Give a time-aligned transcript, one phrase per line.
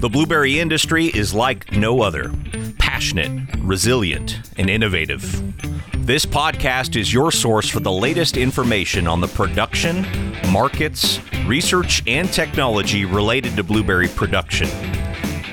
[0.00, 2.32] The blueberry industry is like no other
[2.78, 5.22] passionate, resilient, and innovative.
[6.06, 10.04] This podcast is your source for the latest information on the production,
[10.50, 14.68] markets, research, and technology related to blueberry production.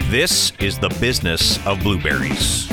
[0.10, 2.68] This is the business of blueberries.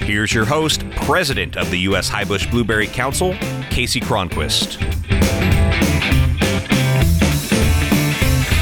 [0.00, 2.10] Here's your host, President of the U.S.
[2.10, 3.32] Highbush Blueberry Council,
[3.70, 4.78] Kasey Cronquist.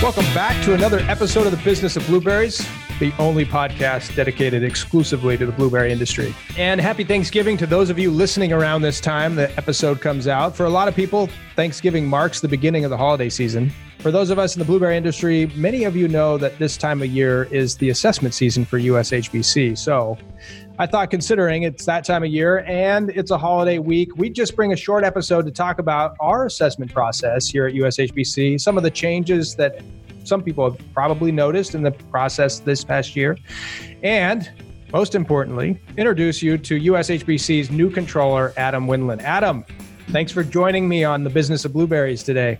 [0.00, 2.64] Welcome back to another episode of the Business of Blueberries,
[2.98, 6.34] the only podcast dedicated exclusively to the blueberry industry.
[6.56, 10.56] And happy Thanksgiving to those of you listening around this time the episode comes out.
[10.56, 13.72] For a lot of people, Thanksgiving marks the beginning of the holiday season.
[13.98, 17.02] For those of us in the blueberry industry, many of you know that this time
[17.02, 19.76] of year is the assessment season for USHBC.
[19.76, 20.16] So
[20.78, 24.54] I thought, considering it's that time of year and it's a holiday week, we'd just
[24.54, 28.84] bring a short episode to talk about our assessment process here at USHBC, some of
[28.84, 29.82] the changes that
[30.28, 33.36] some people have probably noticed in the process this past year,
[34.02, 34.50] and
[34.92, 39.22] most importantly, introduce you to USHBC's new controller, Adam Winland.
[39.22, 39.64] Adam,
[40.08, 42.58] thanks for joining me on the business of blueberries today.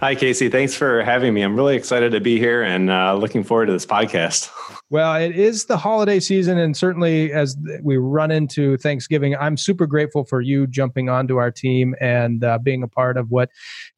[0.00, 0.50] Hi, Kasey.
[0.50, 1.42] Thanks for having me.
[1.42, 4.50] I'm really excited to be here and uh, looking forward to this podcast.
[4.92, 9.86] Well, it is the holiday season, and certainly as we run into Thanksgiving, I'm super
[9.86, 13.50] grateful for you jumping onto our team and uh, being a part of what,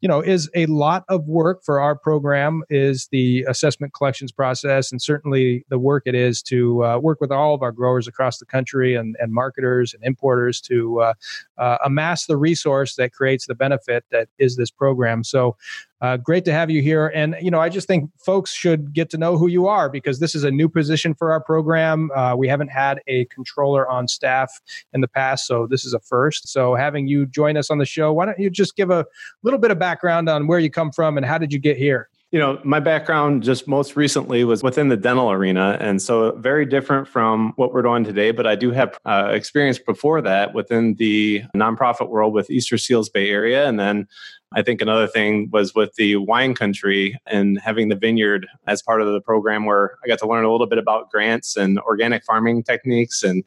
[0.03, 2.63] you know, is a lot of work for our program.
[2.69, 7.33] Is the assessment collections process, and certainly the work it is to uh, work with
[7.33, 11.15] all of our growers across the country and, and marketers and importers to uh,
[11.57, 15.25] uh amass the resource that creates the benefit that is this program.
[15.25, 15.57] So.
[16.03, 17.13] Uh, great to have you here.
[17.15, 20.19] And, you know, I just think folks should get to know who you are because
[20.19, 22.11] this is a new position for our program.
[22.11, 24.61] Uh, we haven't had a controller on staff
[24.93, 26.49] in the past, so this is a first.
[26.49, 29.07] So having you join us on the show, why don't you just give a
[29.45, 32.09] little bit of background on where you come from and how did you get here?
[32.33, 36.65] You know my background just most recently was within the dental arena and so very
[36.67, 40.95] different from what we're doing today but i do have uh, experience before that within
[40.95, 44.09] the nonprofit world with easter seals bay area and then
[44.55, 49.01] I think another thing was with the wine country and having the vineyard as part
[49.01, 52.25] of the program where I got to learn a little bit about grants and organic
[52.25, 53.45] farming techniques and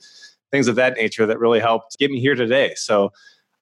[0.52, 2.74] things of that nature that really helped get me here today.
[2.76, 3.12] So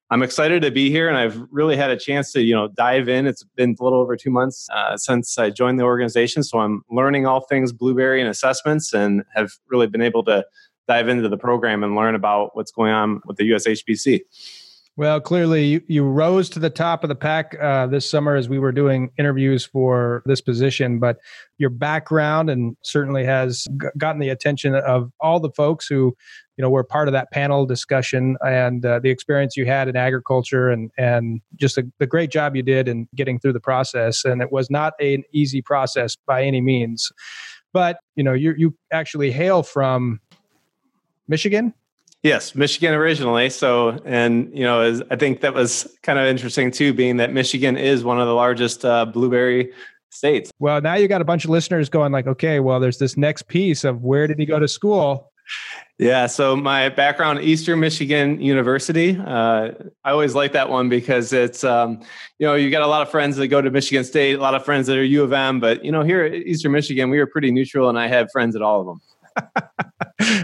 [0.09, 3.09] I'm excited to be here and I've really had a chance to, you know, dive
[3.09, 3.25] in.
[3.25, 6.43] It's been a little over two months uh, since I joined the organization.
[6.43, 10.45] So I'm learning all things blueberry and assessments and have really been able to
[10.87, 14.21] dive into the program and learn about what's going on with the USHBC.
[14.95, 18.47] Well, clearly you, you rose to the top of the pack uh, this summer as
[18.47, 21.17] we were doing interviews for this position, but
[21.57, 26.15] your background and certainly has g- gotten the attention of all the folks who,
[26.57, 29.95] you know, were part of that panel discussion and uh, the experience you had in
[29.95, 34.23] agriculture and and just a, the great job you did in getting through the process.
[34.23, 37.11] And it was not an easy process by any means,
[37.71, 40.19] but you know, you you actually hail from
[41.27, 41.73] Michigan.
[42.23, 43.49] Yes, Michigan originally.
[43.49, 47.33] So, and you know, as I think that was kind of interesting too, being that
[47.33, 49.73] Michigan is one of the largest uh, blueberry
[50.09, 50.49] states.
[50.57, 53.49] Well, now you got a bunch of listeners going like, okay, well, there's this next
[53.49, 55.33] piece of where did he go to school?
[55.99, 59.17] Yeah, so my background, Eastern Michigan University.
[59.19, 59.71] Uh,
[60.05, 61.99] I always like that one because it's, um,
[62.39, 64.55] you know, you got a lot of friends that go to Michigan State, a lot
[64.55, 67.19] of friends that are U of M, but you know, here at Eastern Michigan, we
[67.19, 69.83] were pretty neutral, and I had friends at all of them.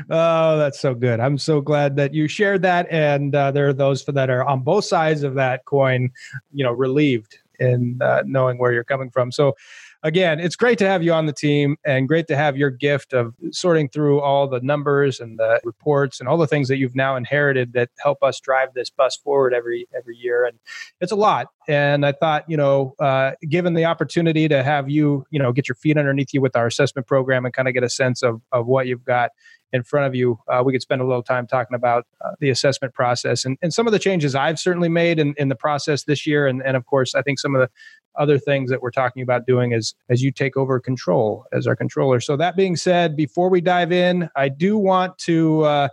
[0.09, 1.19] oh, that's so good.
[1.19, 2.87] I'm so glad that you shared that.
[2.89, 6.09] And uh, there are those that are on both sides of that coin,
[6.53, 9.31] you know, relieved in uh, knowing where you're coming from.
[9.31, 9.55] So,
[10.03, 13.13] again, it's great to have you on the team and great to have your gift
[13.13, 16.95] of sorting through all the numbers and the reports and all the things that you've
[16.95, 20.45] now inherited that help us drive this bus forward every every year.
[20.45, 20.57] And
[21.01, 21.47] it's a lot.
[21.67, 25.67] And I thought, you know, uh, given the opportunity to have you, you know, get
[25.67, 28.41] your feet underneath you with our assessment program and kind of get a sense of
[28.51, 29.31] of what you've got
[29.71, 32.49] in front of you, uh, we could spend a little time talking about uh, the
[32.49, 36.03] assessment process and, and some of the changes I've certainly made in, in the process
[36.03, 36.47] this year.
[36.47, 37.69] And, and of course, I think some of the
[38.15, 41.75] other things that we're talking about doing as as you take over control as our
[41.75, 42.19] controller.
[42.19, 45.87] So that being said, before we dive in, I do want to uh,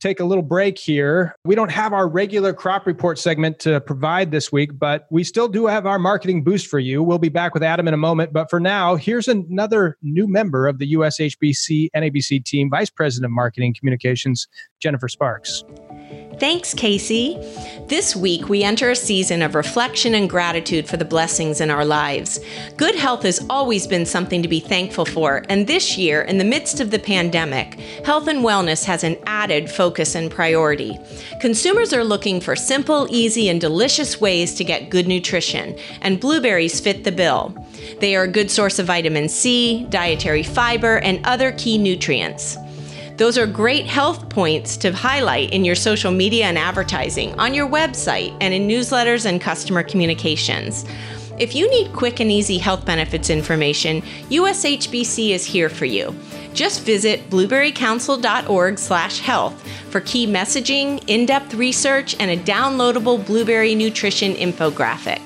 [0.00, 1.36] take a little break here.
[1.44, 5.48] We don't have our regular crop report segment to provide this week, but we still
[5.48, 7.02] do have our marketing boost for you.
[7.02, 10.66] We'll be back with Adam in a moment, but for now, here's another new member
[10.66, 14.48] of the USHBC NABC team, Vice President of Marketing Communications,
[14.80, 15.64] Jennifer Sparks.
[16.38, 17.36] Thanks, Kasey.
[17.86, 21.84] This week, we enter a season of reflection and gratitude for the blessings in our
[21.84, 22.40] lives.
[22.78, 26.44] Good health has always been something to be thankful for, and this year, in the
[26.44, 27.74] midst of the pandemic,
[28.06, 30.98] health and wellness has an added focus and priority.
[31.40, 36.80] Consumers are looking for simple, easy, and delicious ways to get good nutrition, and blueberries
[36.80, 37.54] fit the bill.
[37.98, 42.56] They are a good source of vitamin C, dietary fiber, and other key nutrients.
[43.20, 47.68] Those are great health points to highlight in your social media and advertising, on your
[47.68, 50.86] website, and in newsletters and customer communications.
[51.38, 54.00] If you need quick and easy health benefits information,
[54.30, 56.14] USHBC is here for you.
[56.54, 65.20] Just visit blueberrycouncil.org/health for key messaging, in-depth research, and a downloadable blueberry nutrition infographic.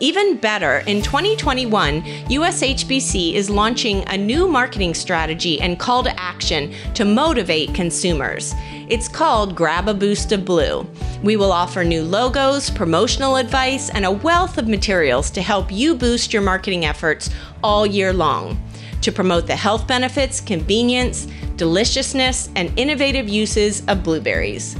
[0.00, 6.72] Even better, in 2021, USHBC is launching a new marketing strategy and call to action
[6.94, 8.54] to motivate consumers.
[8.88, 10.86] It's called Grab a Boost of Blue.
[11.24, 15.96] We will offer new logos, promotional advice, and a wealth of materials to help you
[15.96, 17.28] boost your marketing efforts
[17.64, 18.62] all year long
[19.00, 24.76] to promote the health benefits, convenience, deliciousness, and innovative uses of blueberries.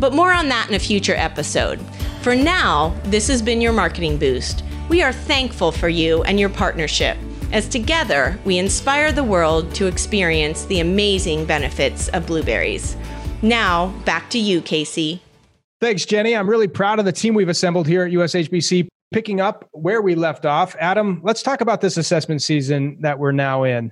[0.00, 1.78] But more on that in a future episode.
[2.22, 4.62] For now, this has been your marketing boost.
[4.88, 7.18] We are thankful for you and your partnership,
[7.50, 12.96] as together we inspire the world to experience the amazing benefits of blueberries.
[13.42, 15.18] Now, back to you, Kasey.
[15.80, 16.36] Thanks, Jenny.
[16.36, 18.86] I'm really proud of the team we've assembled here at USHBC.
[19.12, 23.32] Picking up where we left off, Adam, let's talk about this assessment season that we're
[23.32, 23.90] now in.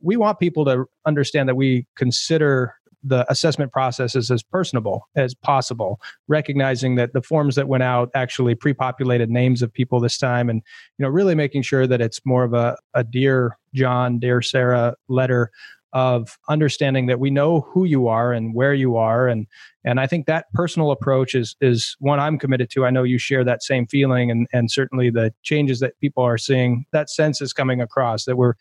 [0.00, 5.34] We want people to understand that we consider the assessment process is as personable as
[5.34, 10.48] possible, recognizing that the forms that went out actually pre-populated names of people this time,
[10.48, 10.62] and
[10.98, 14.94] you know, really making sure that it's more of a, a dear John, dear Sarah
[15.08, 15.50] letter
[15.92, 19.46] of understanding that we know who you are and where you are and
[19.84, 22.84] and I think that personal approach is is one I'm committed to.
[22.84, 26.36] I know you share that same feeling and and certainly the changes that people are
[26.36, 28.54] seeing that sense is coming across that we're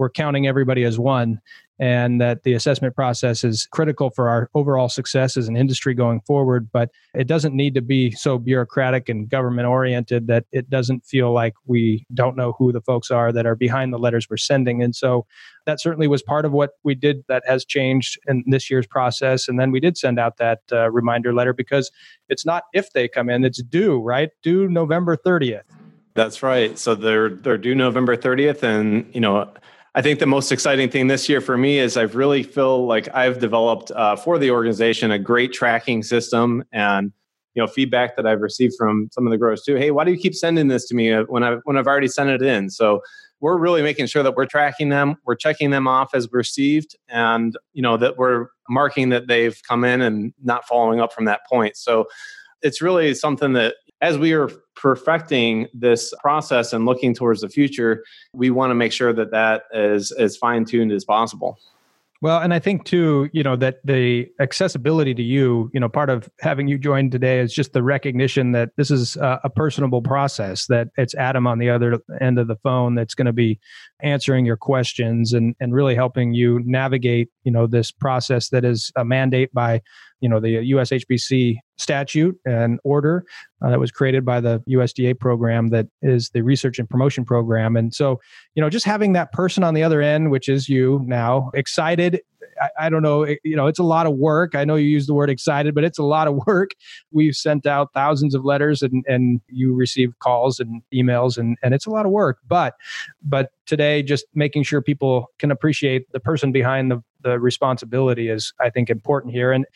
[0.00, 1.38] we're counting everybody as one
[1.78, 6.22] and that the assessment process is critical for our overall success as an industry going
[6.22, 6.70] forward.
[6.72, 11.32] But it doesn't need to be so bureaucratic and government oriented that it doesn't feel
[11.32, 14.82] like we don't know who the folks are that are behind the letters we're sending.
[14.82, 15.26] And so
[15.66, 19.48] that certainly was part of what we did that has changed in this year's process.
[19.48, 21.90] And then we did send out that uh, reminder letter because
[22.30, 24.30] it's not if they come in, it's due, right?
[24.42, 25.64] Due November 30th.
[26.14, 26.78] That's right.
[26.78, 29.50] So they're they're due November 30th and you know
[29.94, 33.12] I think the most exciting thing this year for me is I've really feel like
[33.14, 37.12] I've developed uh, for the organization a great tracking system and
[37.54, 39.74] you know feedback that I've received from some of the growers too.
[39.74, 42.06] Hey, why do you keep sending this to me uh, when I when I've already
[42.06, 42.70] sent it in?
[42.70, 43.00] So
[43.40, 47.56] we're really making sure that we're tracking them, we're checking them off as received, and
[47.72, 51.40] you know that we're marking that they've come in and not following up from that
[51.50, 51.76] point.
[51.76, 52.06] So
[52.62, 58.04] it's really something that as we are perfecting this process and looking towards the future,
[58.34, 61.58] we want to make sure that that is as fine tuned as possible.
[62.22, 66.10] Well, and I think too, you know, that the accessibility to you, you know, part
[66.10, 70.02] of having you join today is just the recognition that this is a, a personable
[70.02, 73.58] process, that it's Adam on the other end of the phone that's going to be
[74.02, 78.92] answering your questions and, and really helping you navigate, you know, this process that is
[78.96, 79.80] a mandate by,
[80.20, 83.24] you know, the USHBC statute and order
[83.62, 87.76] uh, that was created by the USDA program that is the research and promotion program.
[87.76, 88.20] And so,
[88.54, 92.20] you know, just having that person on the other end, which is you now, excited.
[92.60, 94.54] I, I don't know, it, you know, it's a lot of work.
[94.54, 96.72] I know you use the word excited, but it's a lot of work.
[97.10, 101.72] We've sent out thousands of letters and, and you receive calls and emails and, and
[101.72, 102.38] it's a lot of work.
[102.46, 102.74] But
[103.22, 108.52] but today, just making sure people can appreciate the person behind the the responsibility is,
[108.60, 109.52] I think, important here.
[109.52, 109.66] And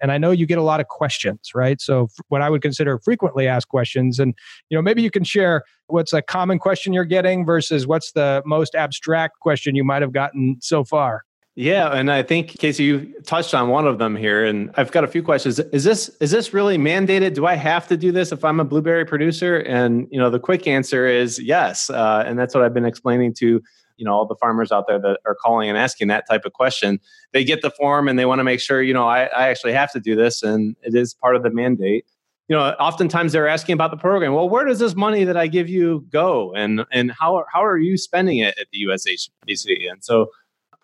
[0.00, 1.80] and I know you get a lot of questions, right?
[1.80, 4.34] So what I would consider frequently asked questions, and
[4.70, 8.42] you know maybe you can share what's a common question you're getting versus what's the
[8.44, 11.24] most abstract question you might have gotten so far.
[11.60, 15.02] Yeah, and I think Kasey, you touched on one of them here, and I've got
[15.02, 15.58] a few questions.
[15.58, 17.34] Is this is this really mandated?
[17.34, 19.56] Do I have to do this if I'm a blueberry producer?
[19.56, 23.34] And you know, the quick answer is yes, uh, and that's what I've been explaining
[23.38, 23.60] to
[23.96, 26.52] you know all the farmers out there that are calling and asking that type of
[26.52, 27.00] question
[27.32, 29.72] they get the form and they want to make sure you know I, I actually
[29.72, 32.06] have to do this and it is part of the mandate
[32.46, 35.48] you know oftentimes they're asking about the program well where does this money that i
[35.48, 40.04] give you go and and how, how are you spending it at the ushbc and
[40.04, 40.30] so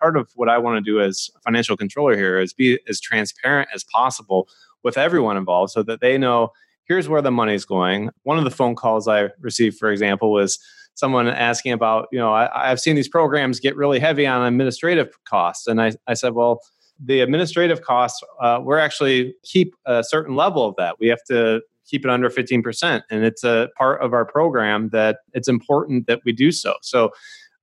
[0.04, 3.68] part of what i want to do as financial controller here is be as transparent
[3.75, 4.46] as possible
[4.82, 6.50] with everyone involved so that they know
[6.84, 10.58] here's where the money's going one of the phone calls i received for example was
[10.94, 15.12] someone asking about, you know, I, have seen these programs get really heavy on administrative
[15.25, 15.66] costs.
[15.66, 16.61] And I, I said, well,
[17.04, 21.00] the administrative costs, uh, we're actually keep a certain level of that.
[21.00, 23.02] We have to keep it under 15%.
[23.11, 26.75] And it's a part of our program that it's important that we do so.
[26.80, 27.11] So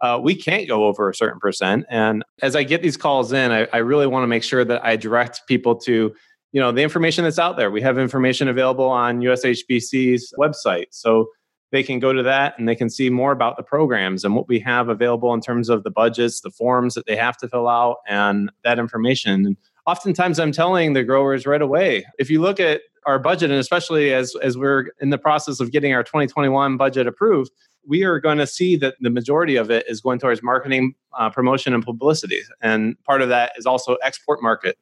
[0.01, 1.85] uh, we can't go over a certain percent.
[1.89, 4.83] And as I get these calls in, I, I really want to make sure that
[4.83, 6.13] I direct people to
[6.51, 11.27] you know the information that's out there we have information available on ushbc's website so
[11.71, 14.47] they can go to that and they can see more about the programs and what
[14.47, 17.67] we have available in terms of the budgets the forms that they have to fill
[17.67, 22.59] out and that information and oftentimes i'm telling the growers right away if you look
[22.59, 26.77] at our budget and especially as as we're in the process of getting our 2021
[26.77, 27.51] budget approved
[27.87, 31.29] we are going to see that the majority of it is going towards marketing, uh,
[31.29, 32.41] promotion, and publicity.
[32.61, 34.77] And part of that is also export market.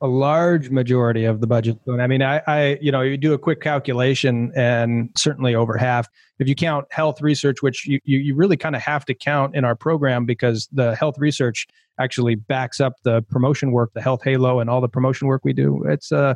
[0.00, 1.78] A large majority of the budget.
[1.88, 6.08] I mean, I, I, you know, you do a quick calculation, and certainly over half.
[6.38, 9.54] If you count health research, which you, you, you really kind of have to count
[9.54, 11.66] in our program because the health research
[11.98, 15.52] actually backs up the promotion work, the health halo, and all the promotion work we
[15.52, 15.84] do.
[15.86, 16.34] It's uh,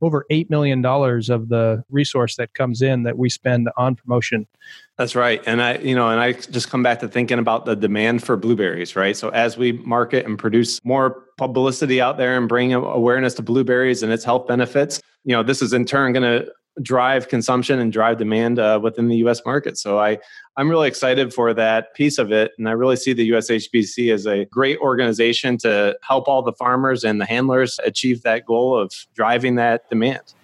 [0.00, 4.46] over $8 million of the resource that comes in that we spend on promotion.
[4.96, 5.42] That's right.
[5.46, 8.36] And I, you know, and I just come back to thinking about the demand for
[8.36, 9.16] blueberries, right?
[9.16, 14.02] So as we market and produce more publicity out there and bring awareness to blueberries
[14.02, 16.50] and its health benefits, you know, this is in turn going to
[16.82, 19.42] drive consumption and drive demand uh, within the U.S.
[19.44, 19.78] market.
[19.78, 20.18] So I,
[20.56, 24.26] I'm really excited for that piece of it, and I really see the USHBC as
[24.26, 28.92] a great organization to help all the farmers and the handlers achieve that goal of
[29.14, 30.34] driving that demand.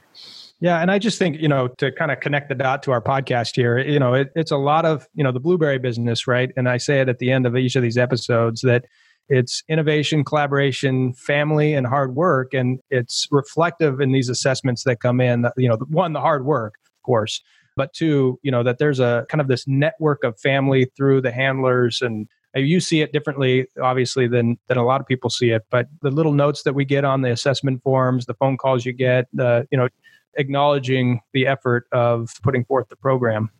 [0.60, 3.02] Yeah, and I just think you know to kind of connect the dot to our
[3.02, 6.50] podcast here, you know, it, it's a lot of you know the blueberry business, right?
[6.56, 8.86] And I say it at the end of each of these episodes that
[9.28, 12.52] it's innovation, collaboration, family, and hard work.
[12.54, 15.46] And it's reflective in these assessments that come in.
[15.56, 17.42] You know, one, the hard work, of course,
[17.76, 21.32] but two, you know, that there's a kind of this network of family through the
[21.32, 25.62] handlers and you see it differently obviously than than a lot of people see it
[25.70, 28.92] but the little notes that we get on the assessment forms the phone calls you
[28.92, 29.88] get the you know
[30.36, 33.50] acknowledging the effort of putting forth the program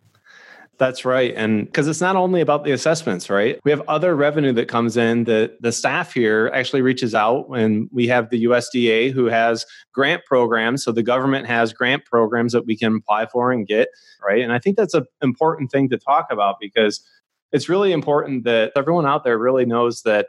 [0.77, 1.33] that's right.
[1.37, 3.61] And because it's not only about the assessments, right?
[3.65, 7.89] We have other revenue that comes in that the staff here actually reaches out and
[7.93, 10.83] we have the USDA who has grant programs.
[10.83, 13.89] So the government has grant programs that we can apply for and get,
[14.25, 14.43] right?
[14.43, 17.07] And I think that's an important thing to talk about because
[17.53, 20.27] it's really important that everyone out there really knows that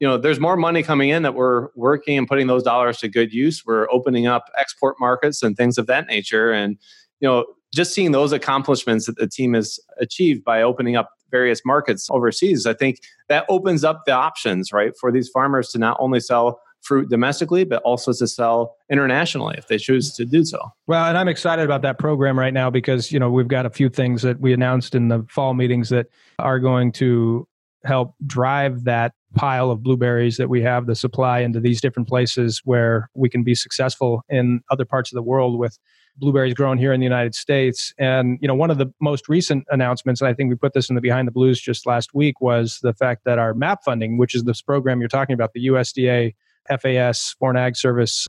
[0.00, 3.08] you know there's more money coming in that we're working and putting those dollars to
[3.08, 6.78] good use we're opening up export markets and things of that nature and
[7.18, 7.44] you know
[7.78, 12.66] just seeing those accomplishments that the team has achieved by opening up various markets overseas,
[12.66, 16.60] I think that opens up the options, right, for these farmers to not only sell
[16.80, 20.58] fruit domestically, but also to sell internationally if they choose to do so.
[20.88, 23.70] Well, and I'm excited about that program right now because, you know, we've got a
[23.70, 26.08] few things that we announced in the fall meetings that
[26.40, 27.46] are going to
[27.84, 32.60] help drive that pile of blueberries that we have the supply into these different places
[32.64, 35.78] where we can be successful in other parts of the world with
[36.18, 37.92] blueberries grown here in the United States.
[37.98, 40.88] And you know, one of the most recent announcements, and I think we put this
[40.88, 44.18] in the Behind the Blues just last week, was the fact that our MAP funding,
[44.18, 46.34] which is this program you're talking about, the USDA
[46.80, 48.28] FAS Foreign Ag Service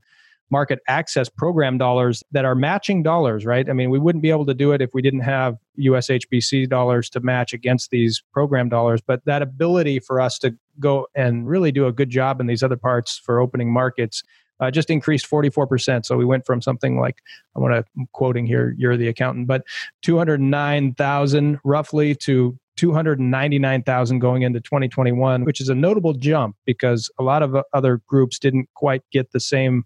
[0.52, 3.70] market access program dollars that are matching dollars, right?
[3.70, 7.10] I mean, we wouldn't be able to do it if we didn't have USHBC dollars
[7.12, 9.02] to match against these program dollars.
[9.02, 12.64] But that ability for us to go and really do a good job in these
[12.64, 14.24] other parts for opening markets
[14.60, 16.06] uh, just increased 44%.
[16.06, 17.18] So we went from something like,
[17.56, 19.64] I want to, quoting here, you're the accountant, but
[20.04, 27.44] 209,000 roughly to 299,000 going into 2021, which is a notable jump because a lot
[27.44, 29.84] of other groups didn't quite get the same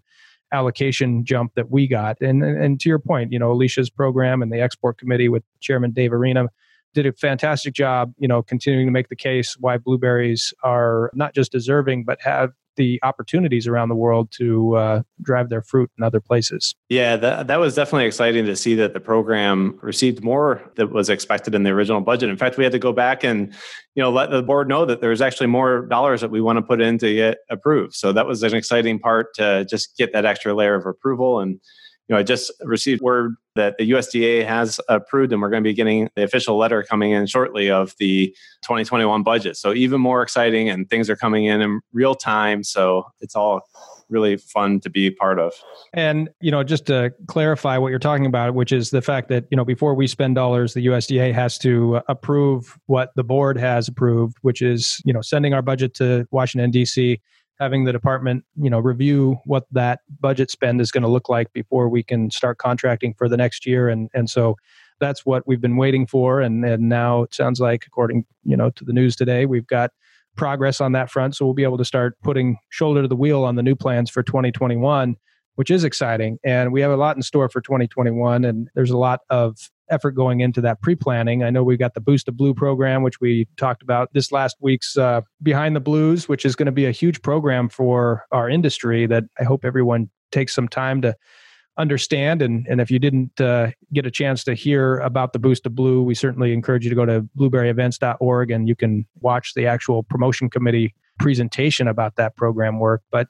[0.52, 2.20] allocation jump that we got.
[2.20, 5.90] And, and to your point, you know, Alicia's program and the export committee with Chairman
[5.90, 6.46] Dave Arena
[6.94, 11.34] did a fantastic job, you know, continuing to make the case why blueberries are not
[11.34, 16.04] just deserving, but have the opportunities around the world to uh, drive their fruit in
[16.04, 16.74] other places.
[16.88, 21.08] Yeah, that, that was definitely exciting to see that the program received more that was
[21.08, 22.30] expected in the original budget.
[22.30, 23.52] In fact, we had to go back and
[23.94, 26.62] you know let the board know that there's actually more dollars that we want to
[26.62, 27.94] put in to get approved.
[27.94, 31.60] So that was an exciting part to just get that extra layer of approval and
[32.08, 35.68] you know, I just received word that the USDA has approved, and we're going to
[35.68, 38.28] be getting the official letter coming in shortly of the
[38.62, 39.56] 2021 budget.
[39.56, 42.62] So even more exciting, and things are coming in in real time.
[42.62, 43.62] So it's all
[44.10, 45.54] really fun to be part of.
[45.94, 49.46] And you know, just to clarify what you're talking about, which is the fact that
[49.50, 53.88] you know before we spend dollars, the USDA has to approve what the board has
[53.88, 57.20] approved, which is you know sending our budget to Washington D.C
[57.60, 61.52] having the department you know review what that budget spend is going to look like
[61.52, 64.56] before we can start contracting for the next year and and so
[65.00, 68.70] that's what we've been waiting for and and now it sounds like according you know
[68.70, 69.90] to the news today we've got
[70.36, 71.36] progress on that front.
[71.36, 74.10] So we'll be able to start putting shoulder to the wheel on the new plans
[74.10, 75.16] for 2021,
[75.54, 76.38] which is exciting.
[76.44, 78.44] And we have a lot in store for 2021.
[78.44, 79.56] And there's a lot of
[79.90, 81.42] effort going into that pre-planning.
[81.42, 84.56] I know we've got the Boost of Blue program, which we talked about this last
[84.60, 88.48] week's uh, Behind the Blues, which is going to be a huge program for our
[88.48, 91.14] industry that I hope everyone takes some time to
[91.76, 92.42] understand.
[92.42, 95.74] And, and if you didn't uh, get a chance to hear about the Boost of
[95.74, 100.02] Blue, we certainly encourage you to go to blueberryevents.org and you can watch the actual
[100.02, 103.02] promotion committee presentation about that program work.
[103.10, 103.28] But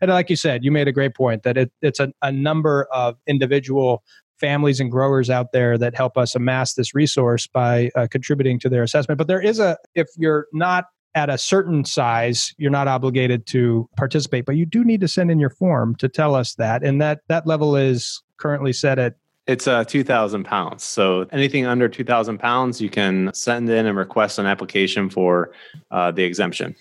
[0.00, 2.86] and like you said, you made a great point that it, it's a, a number
[2.92, 4.02] of individual
[4.38, 8.68] families and growers out there that help us amass this resource by uh, contributing to
[8.68, 9.18] their assessment.
[9.18, 13.88] But there is a, if you're not at a certain size, you're not obligated to
[13.96, 16.82] participate, but you do need to send in your form to tell us that.
[16.82, 19.14] And that, that level is currently set at
[19.46, 20.82] it's uh, 2,000 pounds.
[20.82, 25.52] So anything under 2,000 pounds, you can send in and request an application for
[25.92, 26.74] uh, the exemption.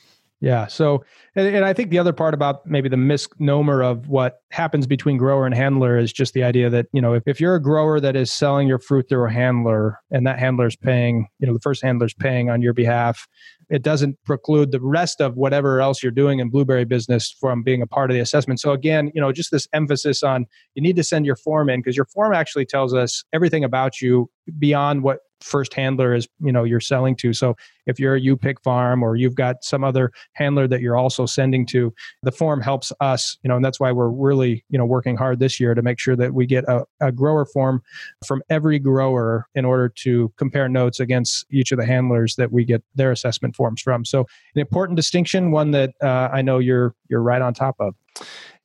[0.45, 0.67] Yeah.
[0.67, 1.03] So,
[1.35, 5.17] and, and, I think the other part about maybe the misnomer of what happens between
[5.17, 7.99] grower and handler is just the idea that, you know, if, if you're a grower
[7.99, 11.53] that is selling your fruit through a handler and that handler is paying, you know,
[11.53, 13.27] the first handler is paying on your behalf,
[13.71, 17.81] it doesn't preclude the rest of whatever else you're doing in blueberry business from being
[17.81, 18.59] a part of the assessment.
[18.59, 21.79] So again, you know, just this emphasis on you need to send your form in
[21.79, 26.51] because your form actually tells us everything about you beyond what first handler is you
[26.51, 27.33] know you're selling to.
[27.33, 30.97] So if you're a you pick farm or you've got some other handler that you're
[30.97, 34.77] also sending to the form helps us you know and that's why we're really you
[34.77, 37.81] know working hard this year to make sure that we get a, a grower form
[38.25, 42.65] from every grower in order to compare notes against each of the handlers that we
[42.65, 44.03] get their assessment forms from.
[44.03, 44.21] So
[44.55, 47.93] an important distinction one that uh, i know you're you're right on top of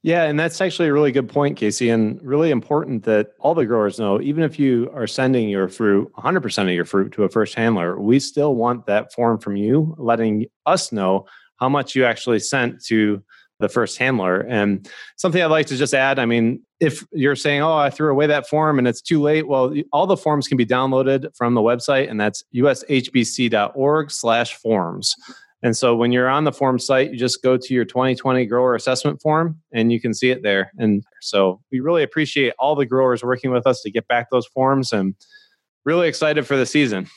[0.03, 3.67] yeah, and that's actually a really good point, Kasey, and really important that all the
[3.67, 7.29] growers know even if you are sending your fruit, 100% of your fruit to a
[7.29, 11.27] first handler, we still want that form from you, letting us know
[11.57, 13.23] how much you actually sent to
[13.59, 14.41] the first handler.
[14.41, 18.11] And something I'd like to just add I mean, if you're saying, oh, I threw
[18.11, 21.53] away that form and it's too late, well, all the forms can be downloaded from
[21.53, 25.15] the website, and that's ushbc.org slash forms.
[25.63, 28.75] And so when you're on the form site, you just go to your 2020 grower
[28.75, 30.73] assessment form and you can see it there.
[30.79, 34.47] And so we really appreciate all the growers working with us to get back those
[34.47, 35.15] forms and
[35.85, 37.09] really excited for the season.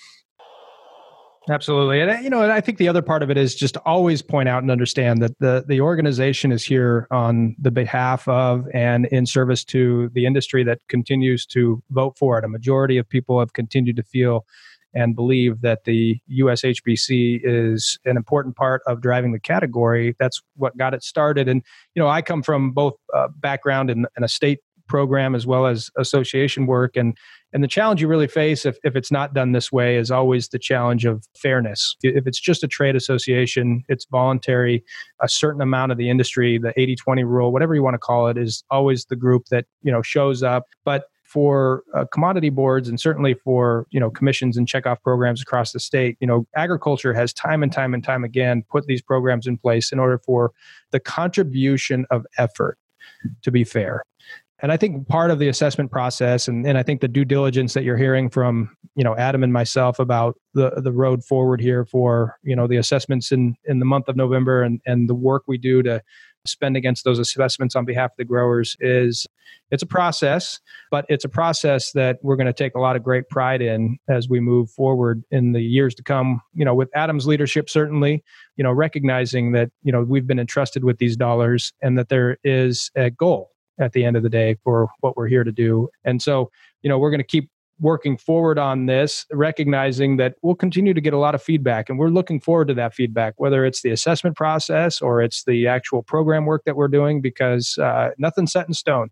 [1.50, 2.00] Absolutely.
[2.00, 4.47] And uh, you know, I think the other part of it is just always point
[4.47, 9.25] out and understand that the the organization is here on the behalf of and in
[9.25, 12.46] service to the industry that continues to vote for it.
[12.46, 14.46] A majority of people have continued to feel
[14.94, 20.16] and believe that the USHBC is an important part of driving the category.
[20.20, 21.48] That's what got it started.
[21.48, 21.64] And,
[21.96, 25.90] you know, I come from both uh, background in a state program as well as
[25.98, 27.18] association work and
[27.53, 30.50] and the challenge you really face if, if it's not done this way is always
[30.50, 34.84] the challenge of fairness if it's just a trade association it's voluntary
[35.22, 38.38] a certain amount of the industry the 80-20 rule whatever you want to call it
[38.38, 43.00] is always the group that you know shows up but for uh, commodity boards and
[43.00, 47.33] certainly for you know commissions and checkoff programs across the state you know agriculture has
[47.33, 50.51] time and time and time again put these programs in place in order for
[50.91, 52.77] the contribution of effort
[53.41, 54.03] to be fair.
[54.61, 57.74] And i think part of the assessment process and, and i think the due diligence
[57.74, 61.83] that you're hearing from you know adam and myself about the the road forward here
[61.83, 65.43] for you know the assessments in in the month of november and and the work
[65.48, 66.01] we do to
[66.46, 69.25] spend against those assessments on behalf of the growers is
[69.72, 70.60] it's a process
[70.92, 73.98] but it's a process that we're going to take a lot of great pride in
[74.10, 76.42] as we move forward in the years to come.
[76.53, 78.24] You know with adam's leadership certainly
[78.58, 82.38] you know recognizing that you know we've been entrusted with these dollars and that there
[82.44, 85.90] is a goal at the end of the day for what we're here to do.
[86.03, 86.51] And so
[86.82, 91.01] you know we're going to keep working forward on this, recognizing that we'll continue to
[91.01, 93.90] get a lot of feedback and we're looking forward to that feedback, whether it's the
[93.90, 98.68] assessment process or it's the actual program work that we're doing, because uh, nothing's set
[98.68, 99.09] in stone.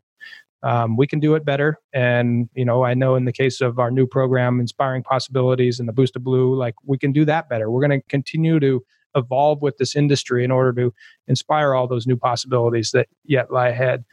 [0.64, 1.80] Um, we can do it better.
[1.92, 5.90] And, you know, I know in the case of our new program, Inspiring Possibilities and
[5.90, 7.72] the Boost of Blue, like we can do that better.
[7.72, 8.84] We're going to continue to
[9.16, 10.94] evolve with this industry in order to
[11.28, 14.06] inspire all those new possibilities that yet lie ahead.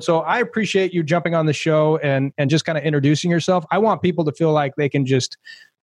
[0.00, 3.64] So I appreciate you jumping on the show and and just kind of introducing yourself.
[3.70, 5.36] I want people to feel like they can just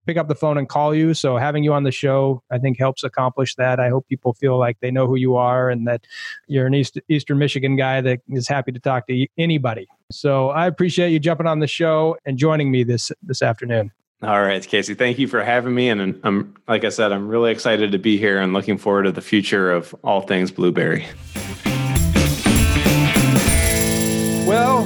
[0.06, 1.12] pick up the phone and call you.
[1.14, 3.80] So having you on the show, I think helps accomplish that.
[3.80, 6.06] I hope people feel like they know who you are and that
[6.46, 9.88] you're an East, Eastern Michigan guy that is happy to talk to anybody.
[10.12, 13.90] So I appreciate you jumping on the show and joining me this this afternoon.
[14.22, 14.96] All right, Kasey.
[14.96, 17.98] Thank you for having me, and um, I'm like I said, I'm really excited to
[17.98, 21.04] be here and looking forward to the future of all things blueberry.
[24.46, 24.84] Well,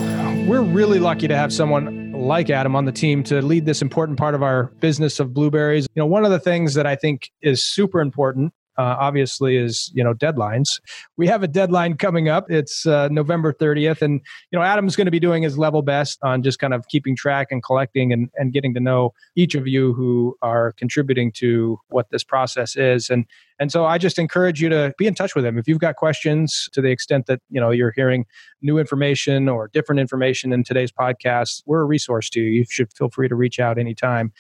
[0.49, 4.19] we're really lucky to have someone like Adam on the team to lead this important
[4.19, 5.87] part of our business of blueberries.
[5.95, 9.91] You know, one of the things that I think is super important uh, obviously is
[9.95, 10.81] you know deadlines.
[11.17, 12.51] We have a deadline coming up.
[12.51, 16.19] It's uh, November 30th, and you know Adam's going to be doing his level best
[16.23, 19.67] on just kind of keeping track and collecting and, and getting to know each of
[19.67, 23.11] you who are contributing to what this process is.
[23.11, 23.27] And
[23.59, 25.97] and so I just encourage you to be in touch with him if you've got
[25.97, 28.25] questions to the extent that you know you're hearing
[28.63, 31.63] new information or different information in today's podcast.
[31.67, 32.51] We're a resource to you.
[32.51, 34.33] You should feel free to reach out anytime.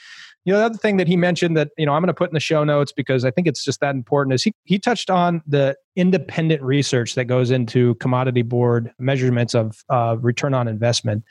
[0.44, 2.30] You know, the other thing that he mentioned that, you know, I'm going to put
[2.30, 5.10] in the show notes because I think it's just that important is he, he touched
[5.10, 11.24] on the independent research that goes into commodity board measurements of uh, return on investment.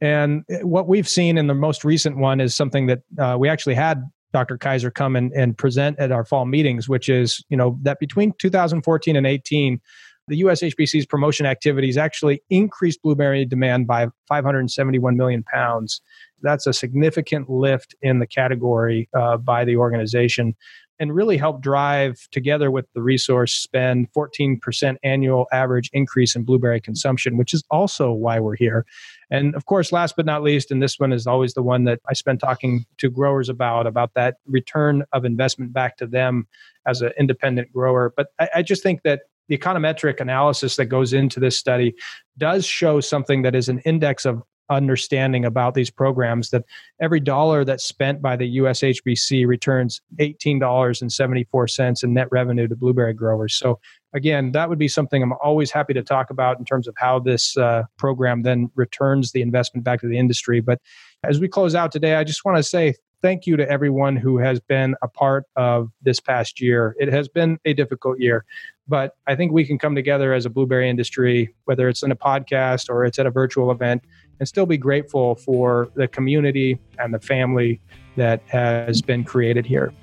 [0.00, 3.74] And what we've seen in the most recent one is something that uh, we actually
[3.74, 4.58] had Dr.
[4.58, 8.32] Kaiser come and, and present at our fall meetings, which is, you know, that between
[8.38, 9.80] 2014 and 18,
[10.28, 16.00] the USHBC's promotion activities actually increased blueberry demand by 571 million pounds
[16.42, 20.54] that's a significant lift in the category uh, by the organization
[20.98, 26.80] and really help drive together with the resource spend 14% annual average increase in blueberry
[26.80, 28.86] consumption which is also why we're here.
[29.30, 32.00] And of course last but not least and this one is always the one that
[32.08, 36.46] i spend talking to growers about about that return of investment back to them
[36.86, 38.12] as an independent grower.
[38.16, 41.94] But I, I just think that the econometric analysis that goes into this study
[42.38, 44.42] does show something that is an index of
[44.72, 46.64] understanding about these programs that
[47.00, 53.54] every dollar that's spent by the USHBC returns $18.74 in net revenue to blueberry growers.
[53.54, 53.78] So,
[54.12, 57.18] again, that would be something I'm always happy to talk about in terms of how
[57.18, 60.60] this uh, program then returns the investment back to the industry.
[60.60, 60.80] But
[61.24, 64.36] as we close out today, I just want to say thank you to everyone who
[64.38, 66.96] has been a part of this past year.
[66.98, 68.44] It has been a difficult year,
[68.88, 72.16] but I think we can come together as a blueberry industry, whether it's in a
[72.16, 74.04] podcast or it's at a virtual event,
[74.42, 77.80] and still be grateful for the community and the family
[78.16, 79.94] that has been created here.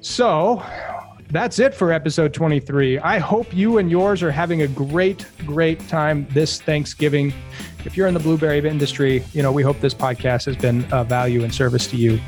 [0.00, 0.62] So,
[1.32, 3.00] that's it for episode 23.
[3.00, 7.34] I hope you and yours are having a great, great time this Thanksgiving.
[7.84, 11.08] If you're in the blueberry industry, you know, we hope this podcast has been of
[11.08, 12.20] value and service to you.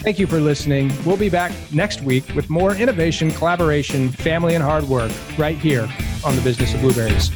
[0.00, 0.90] Thank you for listening.
[1.04, 5.86] We'll be back next week with more innovation, collaboration, family, and hard work right here
[6.24, 7.28] on the business of blueberries.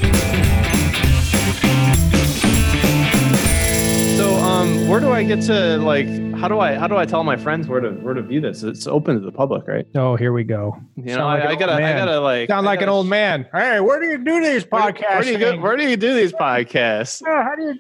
[4.62, 6.06] Um, where do I get to like?
[6.36, 8.62] How do I how do I tell my friends where to where to view this?
[8.62, 9.86] It's open to the public, right?
[9.96, 10.76] Oh, here we go.
[10.96, 13.46] You know, like I, I gotta I gotta like sound like gotta, an old man.
[13.52, 15.00] Hey, where do you do these podcasts?
[15.00, 17.22] Where, where, do you go, where do you do these podcasts?
[17.26, 17.74] how do you